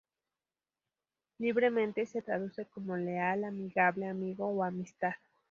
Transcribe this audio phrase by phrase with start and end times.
[1.37, 5.13] Libremente se traduce como "Leal", "amigable", "amigo" o "amistad".